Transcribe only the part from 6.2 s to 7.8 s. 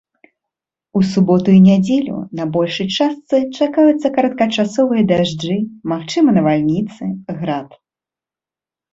навальніцы, град.